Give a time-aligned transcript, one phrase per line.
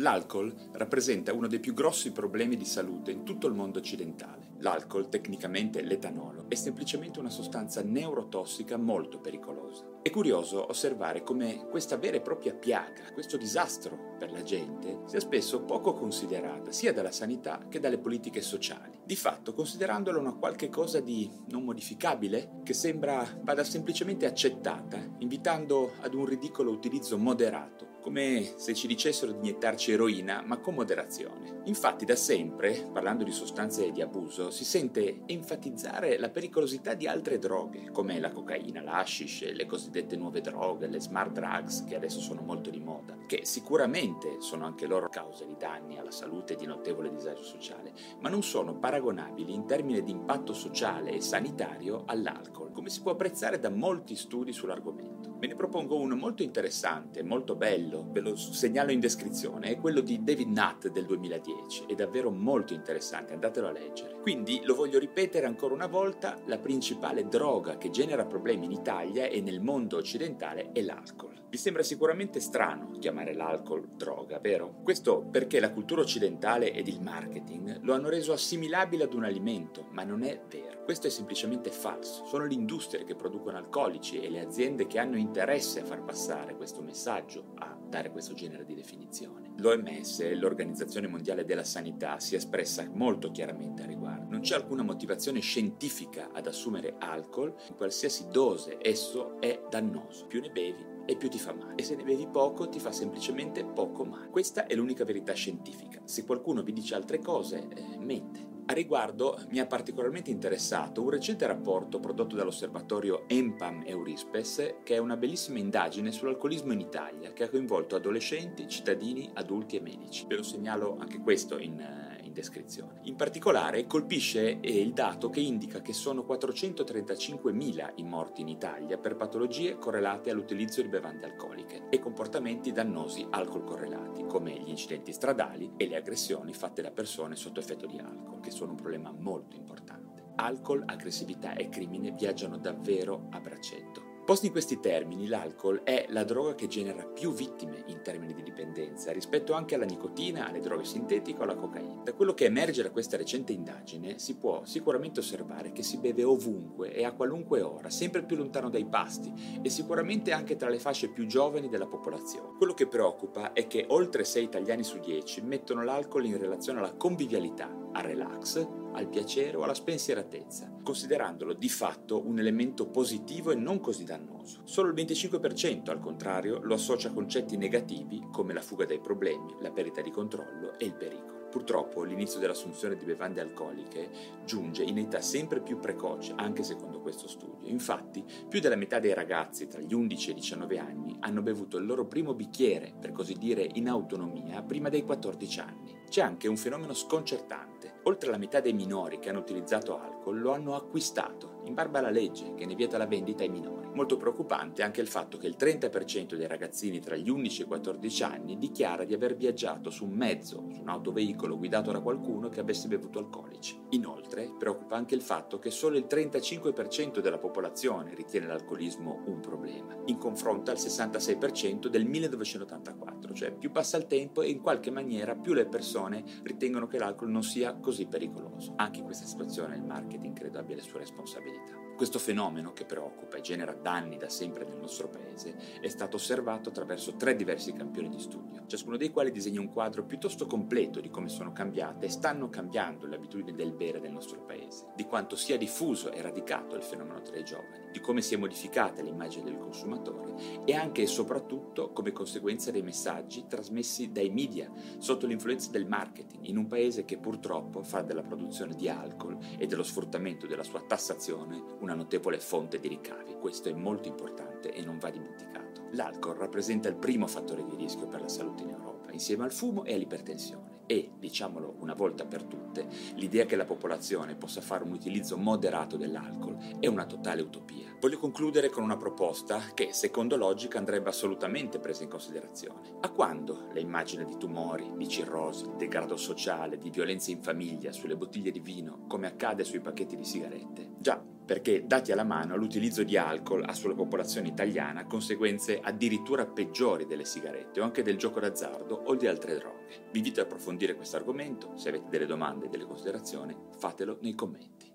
[0.00, 4.46] L'alcol rappresenta uno dei più grossi problemi di salute in tutto il mondo occidentale.
[4.58, 9.84] L'alcol, tecnicamente l'etanolo, è semplicemente una sostanza neurotossica molto pericolosa.
[10.00, 15.18] È curioso osservare come questa vera e propria piaga, questo disastro per la gente, sia
[15.18, 19.00] spesso poco considerata sia dalla sanità che dalle politiche sociali.
[19.04, 25.94] Di fatto, considerandola una qualche cosa di non modificabile, che sembra vada semplicemente accettata, invitando
[26.00, 31.60] ad un ridicolo utilizzo moderato come se ci dicessero di iniettarci eroina, ma con moderazione.
[31.64, 37.38] Infatti da sempre, parlando di sostanze di abuso, si sente enfatizzare la pericolosità di altre
[37.38, 42.40] droghe, come la cocaina, l'hashish, le cosiddette nuove droghe, le smart drugs, che adesso sono
[42.40, 46.64] molto di moda, che sicuramente sono anche loro causa di danni alla salute e di
[46.64, 52.72] notevole disagio sociale, ma non sono paragonabili in termini di impatto sociale e sanitario all'alcol,
[52.72, 55.36] come si può apprezzare da molti studi sull'argomento.
[55.38, 60.00] Ve ne propongo uno molto interessante, molto bello, ve lo segnalo in descrizione, è quello
[60.00, 64.20] di David Nutt del 2010, è davvero molto interessante, andatelo a leggere.
[64.20, 69.26] Quindi, lo voglio ripetere ancora una volta, la principale droga che genera problemi in Italia
[69.26, 71.37] e nel mondo occidentale è l'alcol.
[71.50, 74.80] Vi sembra sicuramente strano chiamare l'alcol droga, vero?
[74.82, 79.86] Questo perché la cultura occidentale ed il marketing lo hanno reso assimilabile ad un alimento,
[79.92, 80.84] ma non è vero.
[80.84, 82.26] Questo è semplicemente falso.
[82.26, 86.54] Sono le industrie che producono alcolici e le aziende che hanno interesse a far passare
[86.54, 89.54] questo messaggio, a dare questo genere di definizione.
[89.56, 94.28] L'OMS, l'Organizzazione Mondiale della Sanità, si è espressa molto chiaramente a riguardo.
[94.28, 100.26] Non c'è alcuna motivazione scientifica ad assumere alcol, in qualsiasi dose esso è dannoso.
[100.26, 101.76] Più ne bevi, e più ti fa male.
[101.76, 104.28] E se ne bevi poco ti fa semplicemente poco male.
[104.28, 106.02] Questa è l'unica verità scientifica.
[106.04, 108.56] Se qualcuno vi dice altre cose, eh, mente.
[108.66, 114.98] A riguardo mi ha particolarmente interessato un recente rapporto prodotto dall'osservatorio EMPAM Eurispes, che è
[114.98, 120.26] una bellissima indagine sull'alcolismo in Italia, che ha coinvolto adolescenti, cittadini, adulti e medici.
[120.28, 123.00] Ve lo segnalo anche questo in descrizione.
[123.02, 128.96] In particolare colpisce eh, il dato che indica che sono 435.000 i morti in Italia
[128.96, 135.12] per patologie correlate all'utilizzo di bevande alcoliche e comportamenti dannosi alcol correlati, come gli incidenti
[135.12, 139.12] stradali e le aggressioni fatte da persone sotto effetto di alcol, che sono un problema
[139.12, 140.32] molto importante.
[140.36, 144.17] Alcol, aggressività e crimine viaggiano davvero a braccetto.
[144.28, 148.42] Posto in questi termini, l'alcol è la droga che genera più vittime in termini di
[148.42, 152.02] dipendenza rispetto anche alla nicotina, alle droghe sintetiche o alla cocaina.
[152.04, 156.24] Da quello che emerge da questa recente indagine si può sicuramente osservare che si beve
[156.24, 160.78] ovunque e a qualunque ora, sempre più lontano dai pasti e sicuramente anche tra le
[160.78, 162.54] fasce più giovani della popolazione.
[162.58, 166.92] Quello che preoccupa è che oltre 6 italiani su 10 mettono l'alcol in relazione alla
[166.92, 173.54] convivialità, al relax, al piacere o alla spensieratezza, considerandolo di fatto un elemento positivo e
[173.54, 174.60] non così dannoso.
[174.64, 179.54] Solo il 25% al contrario lo associa a concetti negativi come la fuga dai problemi,
[179.60, 181.36] la perdita di controllo e il pericolo.
[181.50, 184.10] Purtroppo l'inizio dell'assunzione di bevande alcoliche
[184.44, 187.68] giunge in età sempre più precoce, anche secondo questo studio.
[187.68, 191.78] Infatti, più della metà dei ragazzi tra gli 11 e i 19 anni hanno bevuto
[191.78, 195.97] il loro primo bicchiere, per così dire in autonomia, prima dei 14 anni.
[196.08, 198.00] C'è anche un fenomeno sconcertante.
[198.04, 202.08] Oltre la metà dei minori che hanno utilizzato alcol lo hanno acquistato, in barba alla
[202.08, 203.90] legge che ne vieta la vendita ai minori.
[203.92, 207.66] Molto preoccupante anche il fatto che il 30% dei ragazzini tra gli 11 e i
[207.66, 212.48] 14 anni dichiara di aver viaggiato su un mezzo, su un autoveicolo guidato da qualcuno
[212.48, 213.78] che avesse bevuto alcolici.
[213.90, 219.96] Inoltre, preoccupa anche il fatto che solo il 35% della popolazione ritiene l'alcolismo un problema,
[220.06, 225.34] in confronto al 66% del 1984, cioè più passa il tempo e in qualche maniera
[225.34, 225.96] più le persone
[226.42, 228.74] ritengono che l'alcol non sia così pericoloso.
[228.76, 231.87] Anche in questa situazione il marketing credo abbia le sue responsabilità.
[231.98, 236.68] Questo fenomeno, che preoccupa e genera danni da sempre nel nostro paese, è stato osservato
[236.68, 241.10] attraverso tre diversi campioni di studio, ciascuno dei quali disegna un quadro piuttosto completo di
[241.10, 245.34] come sono cambiate e stanno cambiando le abitudini del bere del nostro paese, di quanto
[245.34, 249.58] sia diffuso e radicato il fenomeno tra i giovani, di come sia modificata l'immagine del
[249.58, 255.88] consumatore e anche e soprattutto come conseguenza dei messaggi trasmessi dai media sotto l'influenza del
[255.88, 260.62] marketing in un paese che purtroppo fa della produzione di alcol e dello sfruttamento della
[260.62, 263.36] sua tassazione una notevole fonte di ricavi.
[263.40, 265.86] Questo è molto importante e non va dimenticato.
[265.92, 269.84] L'alcol rappresenta il primo fattore di rischio per la salute in Europa, insieme al fumo
[269.84, 270.76] e all'ipertensione.
[270.84, 275.96] E, diciamolo una volta per tutte, l'idea che la popolazione possa fare un utilizzo moderato
[275.96, 277.96] dell'alcol è una totale utopia.
[278.00, 282.96] Voglio concludere con una proposta che, secondo logica, andrebbe assolutamente presa in considerazione.
[283.00, 287.92] A quando le immagini di tumori, di cirrosi, di degrado sociale, di violenza in famiglia
[287.92, 290.90] sulle bottiglie di vino, come accade sui pacchetti di sigarette?
[290.98, 297.06] Già, perché dati alla mano l'utilizzo di alcol ha sulla popolazione italiana conseguenze addirittura peggiori
[297.06, 300.08] delle sigarette o anche del gioco d'azzardo o di altre droghe.
[300.12, 304.34] Vi invito a approfondire questo argomento, se avete delle domande e delle considerazioni fatelo nei
[304.34, 304.92] commenti.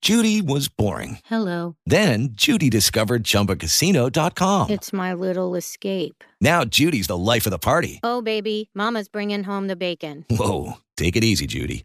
[0.00, 1.18] Judy was boring.
[1.28, 1.76] Hello.
[1.84, 4.70] Then Judy discovered ChumbaCasino.com.
[4.70, 6.24] It's my little escape.
[6.40, 8.00] Now Judy's the life of the party.
[8.02, 10.24] Oh, baby, Mama's bringing home the bacon.
[10.30, 11.84] Whoa, take it easy, Judy.